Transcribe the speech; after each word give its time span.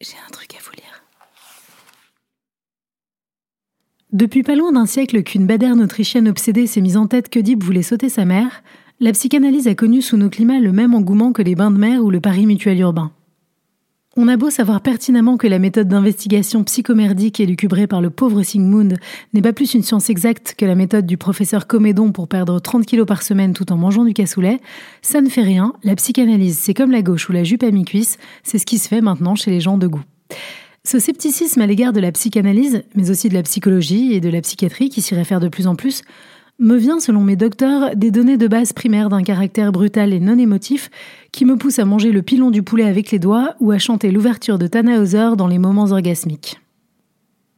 J'ai 0.00 0.16
un 0.24 0.30
truc 0.30 0.54
à 0.54 0.58
vous 0.62 0.70
lire. 0.76 1.02
Depuis 4.12 4.44
pas 4.44 4.54
loin 4.54 4.70
d'un 4.70 4.86
siècle 4.86 5.24
qu'une 5.24 5.46
baderne 5.46 5.82
autrichienne 5.82 6.28
obsédée 6.28 6.68
s'est 6.68 6.80
mise 6.80 6.96
en 6.96 7.08
tête 7.08 7.28
qu'Oedipe 7.28 7.64
voulait 7.64 7.82
sauter 7.82 8.08
sa 8.08 8.24
mère, 8.24 8.62
la 9.00 9.10
psychanalyse 9.10 9.66
a 9.66 9.74
connu 9.74 10.00
sous 10.00 10.16
nos 10.16 10.30
climats 10.30 10.60
le 10.60 10.70
même 10.70 10.94
engouement 10.94 11.32
que 11.32 11.42
les 11.42 11.56
bains 11.56 11.72
de 11.72 11.78
mer 11.78 12.04
ou 12.04 12.10
le 12.10 12.20
Paris 12.20 12.46
mutuel 12.46 12.78
urbain. 12.78 13.12
On 14.20 14.26
a 14.26 14.36
beau 14.36 14.50
savoir 14.50 14.80
pertinemment 14.80 15.36
que 15.36 15.46
la 15.46 15.60
méthode 15.60 15.86
d'investigation 15.86 16.64
psychomerdique 16.64 17.38
élucubrée 17.38 17.86
par 17.86 18.00
le 18.00 18.10
pauvre 18.10 18.42
Sigmund 18.42 18.98
n'est 19.32 19.42
pas 19.42 19.52
plus 19.52 19.74
une 19.74 19.84
science 19.84 20.10
exacte 20.10 20.56
que 20.58 20.64
la 20.64 20.74
méthode 20.74 21.06
du 21.06 21.16
professeur 21.16 21.68
Comédon 21.68 22.10
pour 22.10 22.26
perdre 22.26 22.58
30 22.58 22.84
kilos 22.84 23.06
par 23.06 23.22
semaine 23.22 23.52
tout 23.52 23.70
en 23.70 23.76
mangeant 23.76 24.04
du 24.04 24.14
cassoulet, 24.14 24.58
ça 25.02 25.20
ne 25.20 25.28
fait 25.28 25.44
rien, 25.44 25.72
la 25.84 25.94
psychanalyse 25.94 26.58
c'est 26.58 26.74
comme 26.74 26.90
la 26.90 27.02
gauche 27.02 27.28
ou 27.28 27.32
la 27.32 27.44
jupe 27.44 27.62
à 27.62 27.70
mi-cuisse, 27.70 28.18
c'est 28.42 28.58
ce 28.58 28.66
qui 28.66 28.78
se 28.78 28.88
fait 28.88 29.02
maintenant 29.02 29.36
chez 29.36 29.52
les 29.52 29.60
gens 29.60 29.78
de 29.78 29.86
goût. 29.86 30.02
Ce 30.82 30.98
scepticisme 30.98 31.60
à 31.60 31.66
l'égard 31.68 31.92
de 31.92 32.00
la 32.00 32.10
psychanalyse, 32.10 32.82
mais 32.96 33.10
aussi 33.10 33.28
de 33.28 33.34
la 33.34 33.44
psychologie 33.44 34.14
et 34.14 34.20
de 34.20 34.30
la 34.30 34.40
psychiatrie 34.40 34.88
qui 34.88 35.00
s'y 35.00 35.14
réfère 35.14 35.38
de 35.38 35.48
plus 35.48 35.68
en 35.68 35.76
plus, 35.76 36.02
me 36.58 36.76
vient, 36.76 36.98
selon 36.98 37.20
mes 37.20 37.36
docteurs, 37.36 37.94
des 37.94 38.10
données 38.10 38.36
de 38.36 38.48
base 38.48 38.72
primaires 38.72 39.08
d'un 39.08 39.22
caractère 39.22 39.70
brutal 39.72 40.12
et 40.12 40.20
non 40.20 40.38
émotif 40.38 40.90
qui 41.30 41.44
me 41.44 41.56
poussent 41.56 41.78
à 41.78 41.84
manger 41.84 42.10
le 42.10 42.22
pilon 42.22 42.50
du 42.50 42.62
poulet 42.62 42.84
avec 42.84 43.10
les 43.10 43.18
doigts 43.18 43.54
ou 43.60 43.70
à 43.70 43.78
chanter 43.78 44.10
l'ouverture 44.10 44.58
de 44.58 44.66
Tannhauser 44.66 45.30
dans 45.36 45.46
les 45.46 45.58
moments 45.58 45.84
orgasmiques. 45.84 46.58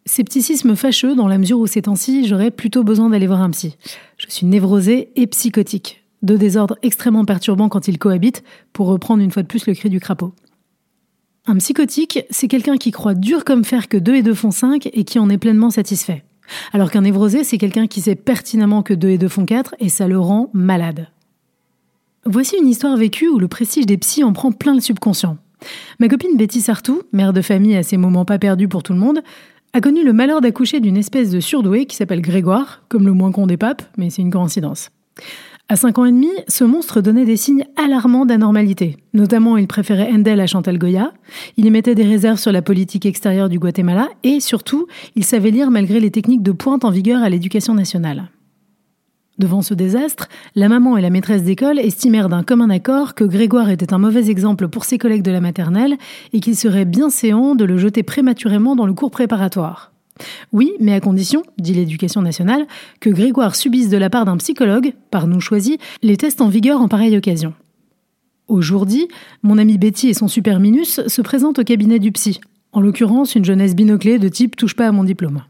Scepticisme 0.07 0.77
fâcheux 0.77 1.15
dans 1.15 1.29
la 1.29 1.39
mesure 1.39 1.61
où 1.61 1.67
ces 1.67 1.83
temps-ci, 1.83 2.27
j'aurais 2.27 2.51
plutôt 2.51 2.85
besoin 2.85 3.11
d'aller 3.11 3.27
voir 3.27 3.43
un 3.43 3.51
psy. 3.51 3.77
Je 4.19 4.27
suis 4.29 4.47
névrosée 4.47 5.11
et 5.17 5.27
psychotique. 5.27 6.05
Deux 6.23 6.37
désordres 6.37 6.77
extrêmement 6.83 7.25
perturbants 7.25 7.69
quand 7.69 7.89
ils 7.89 7.99
cohabitent, 7.99 8.43
pour 8.73 8.89
reprendre 8.89 9.23
une 9.23 9.31
fois 9.31 9.43
de 9.43 9.49
plus 9.49 9.67
le 9.67 9.75
cri 9.75 9.89
du 9.89 10.01
crapaud. 10.01 10.35
Un 11.47 11.57
psychotique, 11.57 12.21
c'est 12.29 12.49
quelqu'un 12.49 12.77
qui 12.77 12.91
croit 12.91 13.15
dur 13.15 13.45
comme 13.45 13.65
fer 13.65 13.89
que 13.89 13.97
2 13.97 14.17
et 14.17 14.23
2 14.23 14.35
font 14.35 14.51
5 14.51 14.91
et 14.93 15.05
qui 15.05 15.19
en 15.19 15.31
est 15.31 15.39
pleinement 15.39 15.71
satisfait. 15.71 16.25
Alors 16.73 16.91
qu'un 16.91 17.03
névrosé, 17.03 17.45
c'est 17.45 17.59
quelqu'un 17.59 17.87
qui 17.87 18.01
sait 18.01 18.15
pertinemment 18.15 18.83
que 18.83 18.95
2 18.95 19.09
et 19.09 19.19
2 19.19 19.29
font 19.29 19.47
4 19.47 19.75
et 19.79 19.89
ça 19.89 20.09
le 20.09 20.19
rend 20.19 20.51
malade. 20.53 21.09
Voici 22.27 22.57
une 22.61 22.69
histoire 22.69 22.97
vécue 22.97 23.29
où 23.29 23.39
le 23.39 23.49
prestige 23.49 23.87
des 23.87 23.97
psys 23.97 24.25
en 24.25 24.33
prend 24.33 24.53
plein 24.53 24.75
le 24.75 24.81
subconscient. 24.81 25.39
Ma 25.99 26.09
copine 26.09 26.37
Betty 26.37 26.61
Sartou, 26.61 27.03
mère 27.13 27.33
de 27.33 27.43
famille 27.43 27.77
à 27.77 27.83
ces 27.83 27.97
moments 27.97 28.25
pas 28.25 28.39
perdus 28.39 28.69
pour 28.69 28.83
tout 28.83 28.93
le 28.93 28.99
monde, 28.99 29.21
a 29.73 29.81
connu 29.81 30.05
le 30.05 30.13
malheur 30.13 30.41
d'accoucher 30.41 30.81
d'une 30.81 30.97
espèce 30.97 31.31
de 31.31 31.41
surdoué 31.41 31.87
qui 31.87 31.97
s'appelle 31.97 32.23
Grégoire, 32.23 32.83
comme 32.89 33.07
le 33.07 33.13
moins 33.13 33.31
con 33.31 33.47
des 33.47 33.57
papes, 33.57 33.83
mais 33.97 34.11
c'est 34.11 34.23
une 34.23 34.31
coïncidence. 34.31 34.91
À 35.69 35.77
5 35.77 35.99
ans 35.99 36.05
et 36.05 36.11
demi, 36.11 36.31
ce 36.49 36.65
monstre 36.65 37.01
donnait 37.01 37.25
des 37.25 37.37
signes 37.37 37.65
alarmants 37.77 38.27
d'anormalité. 38.27 38.97
Notamment, 39.15 39.57
il 39.57 39.69
préférait 39.69 40.11
Handel 40.13 40.41
à 40.41 40.49
Chantal 40.49 40.79
Goya, 40.79 41.13
il 41.57 41.65
émettait 41.65 41.95
des 41.95 42.03
réserves 42.03 42.41
sur 42.41 42.51
la 42.51 42.61
politique 42.61 43.07
extérieure 43.07 43.49
du 43.49 43.61
Guatemala 43.61 44.09
et, 44.25 44.41
surtout, 44.41 44.89
il 45.15 45.25
savait 45.25 45.53
lire 45.53 45.71
malgré 45.71 46.01
les 46.01 46.11
techniques 46.11 46.43
de 46.43 46.51
pointe 46.51 46.85
en 46.85 46.91
vigueur 46.91 47.23
à 47.23 47.29
l'éducation 47.29 47.73
nationale. 47.73 48.31
Devant 49.39 49.63
ce 49.63 49.73
désastre, 49.73 50.29
la 50.57 50.69
maman 50.69 50.99
et 50.99 51.01
la 51.01 51.09
maîtresse 51.09 51.45
d'école 51.45 51.79
estimèrent 51.79 52.29
d'un 52.29 52.43
commun 52.43 52.69
accord 52.69 53.15
que 53.15 53.23
Grégoire 53.25 53.71
était 53.71 53.95
un 53.95 53.99
mauvais 53.99 54.29
exemple 54.29 54.67
pour 54.67 54.85
ses 54.85 54.99
collègues 54.99 55.23
de 55.23 55.31
la 55.31 55.41
maternelle 55.41 55.97
et 56.33 56.41
qu'il 56.41 56.57
serait 56.57 56.85
bien 56.85 57.11
séant 57.11 57.55
de 57.55 57.65
le 57.65 57.79
jeter 57.79 58.03
prématurément 58.03 58.77
dans 58.77 58.87
le 58.87 58.93
cours 58.93 59.13
préparatoire. 59.13 59.93
Oui, 60.53 60.73
mais 60.81 60.93
à 60.93 61.01
condition, 61.01 61.43
dit 61.59 61.75
l'éducation 61.75 62.23
nationale, 62.23 62.67
que 63.01 63.11
Grégoire 63.11 63.57
subisse 63.57 63.89
de 63.89 63.97
la 63.97 64.11
part 64.11 64.25
d'un 64.25 64.37
psychologue, 64.37 64.95
par 65.11 65.27
nous 65.27 65.41
choisi, 65.41 65.79
les 66.03 66.17
tests 66.17 66.41
en 66.41 66.49
vigueur 66.49 66.81
en 66.81 66.89
pareille 66.89 67.17
occasion. 67.17 67.55
Aujourd'hui, 68.49 69.09
mon 69.43 69.59
amie 69.59 69.79
Betty 69.79 70.09
et 70.09 70.15
son 70.15 70.29
super 70.29 70.59
minus 70.59 71.01
se 71.07 71.23
présentent 71.23 71.61
au 71.61 71.65
cabinet 71.65 71.99
du 71.99 72.11
psy, 72.13 72.41
en 72.73 72.81
l'occurrence 72.81 73.35
une 73.35 73.45
jeunesse 73.45 73.77
binoclée 73.77 74.19
de 74.19 74.29
type 74.29 74.57
touche 74.57 74.75
pas 74.75 74.89
à 74.89 74.93
mon 74.93 75.05
diplôme. 75.05 75.43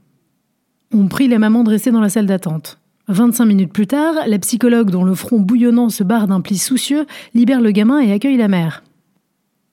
On 0.93 1.09
prie 1.09 1.29
la 1.29 1.39
maman 1.39 1.65
de 1.65 1.71
rester 1.71 1.91
dans 1.91 2.01
la 2.01 2.09
salle 2.09 2.27
d'attente. 2.27 2.79
25 3.09 3.45
minutes 3.45 3.73
plus 3.73 3.87
tard, 3.87 4.15
la 4.27 4.39
psychologue 4.39 4.91
dont 4.91 5.05
le 5.05 5.15
front 5.15 5.41
bouillonnant 5.41 5.89
se 5.89 6.05
barre 6.05 6.29
d'un 6.29 6.41
pli 6.41 6.59
soucieux 6.59 7.07
libère 7.35 7.61
le 7.61 7.71
gamin 7.71 8.01
et 8.01 8.13
accueille 8.13 8.37
la 8.37 8.49
mère. 8.49 8.83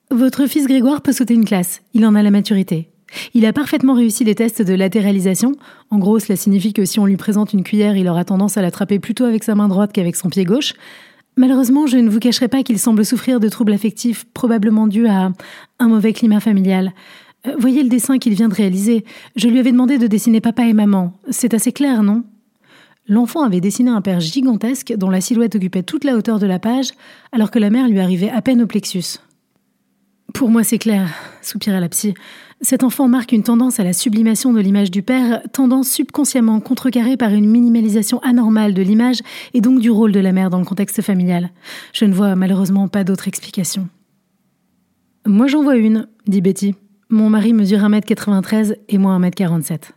Votre 0.09 0.47
fils 0.47 0.67
Grégoire 0.67 1.01
peut 1.01 1.11
sauter 1.11 1.33
une 1.33 1.45
classe, 1.45 1.81
il 1.93 2.05
en 2.05 2.15
a 2.15 2.23
la 2.23 2.31
maturité. 2.31 2.89
Il 3.33 3.45
a 3.45 3.53
parfaitement 3.53 3.93
réussi 3.93 4.23
les 4.23 4.35
tests 4.35 4.61
de 4.61 4.73
latéralisation. 4.73 5.53
En 5.89 5.97
gros, 5.97 6.19
cela 6.19 6.35
signifie 6.35 6.73
que 6.73 6.85
si 6.85 6.99
on 6.99 7.05
lui 7.05 7.17
présente 7.17 7.53
une 7.53 7.63
cuillère, 7.63 7.95
il 7.95 8.07
aura 8.07 8.25
tendance 8.25 8.57
à 8.57 8.61
l'attraper 8.61 8.99
plutôt 8.99 9.25
avec 9.25 9.43
sa 9.43 9.55
main 9.55 9.67
droite 9.67 9.91
qu'avec 9.93 10.15
son 10.15 10.29
pied 10.29 10.43
gauche. 10.43 10.73
Malheureusement, 11.35 11.85
je 11.85 11.97
ne 11.97 12.09
vous 12.09 12.19
cacherai 12.19 12.47
pas 12.47 12.63
qu'il 12.63 12.79
semble 12.79 13.05
souffrir 13.05 13.39
de 13.39 13.47
troubles 13.47 13.73
affectifs, 13.73 14.25
probablement 14.33 14.87
dus 14.87 15.07
à 15.07 15.31
un 15.79 15.87
mauvais 15.87 16.11
climat 16.11 16.39
familial. 16.39 16.93
Euh, 17.45 17.53
voyez 17.59 17.83
le 17.83 17.89
dessin 17.89 18.17
qu'il 18.17 18.33
vient 18.33 18.49
de 18.49 18.55
réaliser. 18.55 19.05
Je 19.35 19.47
lui 19.47 19.59
avais 19.59 19.71
demandé 19.71 19.99
de 19.99 20.07
dessiner 20.07 20.41
papa 20.41 20.63
et 20.65 20.73
maman. 20.73 21.13
C'est 21.29 21.53
assez 21.53 21.71
clair, 21.71 22.01
non? 22.01 22.23
L'enfant 23.07 23.43
avait 23.43 23.61
dessiné 23.61 23.89
un 23.89 24.01
père 24.01 24.19
gigantesque 24.19 24.93
dont 24.97 25.09
la 25.09 25.21
silhouette 25.21 25.55
occupait 25.55 25.83
toute 25.83 26.03
la 26.03 26.15
hauteur 26.15 26.39
de 26.39 26.47
la 26.47 26.59
page, 26.59 26.89
alors 27.31 27.51
que 27.51 27.59
la 27.59 27.69
mère 27.69 27.87
lui 27.87 27.99
arrivait 27.99 28.31
à 28.31 28.41
peine 28.41 28.61
au 28.61 28.67
plexus. 28.67 29.19
Pour 30.37 30.51
moi, 30.51 30.63
c'est 30.63 30.77
clair, 30.77 31.09
soupira 31.41 31.79
la 31.79 31.89
psy. 31.89 32.13
Cet 32.61 32.83
enfant 32.83 33.07
marque 33.07 33.31
une 33.31 33.41
tendance 33.41 33.79
à 33.79 33.83
la 33.83 33.91
sublimation 33.91 34.53
de 34.53 34.59
l'image 34.59 34.91
du 34.91 35.01
père, 35.01 35.41
tendance 35.51 35.89
subconsciemment 35.89 36.59
contrecarrée 36.59 37.17
par 37.17 37.33
une 37.33 37.49
minimalisation 37.49 38.19
anormale 38.19 38.75
de 38.75 38.83
l'image 38.83 39.21
et 39.55 39.61
donc 39.61 39.79
du 39.79 39.89
rôle 39.89 40.11
de 40.11 40.19
la 40.19 40.33
mère 40.33 40.51
dans 40.51 40.59
le 40.59 40.63
contexte 40.63 41.01
familial. 41.01 41.49
Je 41.91 42.05
ne 42.05 42.13
vois 42.13 42.35
malheureusement 42.35 42.87
pas 42.87 43.03
d'autre 43.03 43.27
explication. 43.27 43.89
Moi 45.25 45.47
j'en 45.47 45.63
vois 45.63 45.75
une, 45.75 46.07
dit 46.27 46.41
Betty. 46.41 46.75
Mon 47.09 47.31
mari 47.31 47.53
mesure 47.53 47.79
1m93 47.79 48.75
et 48.89 48.99
moi 48.99 49.17
1m47. 49.17 49.89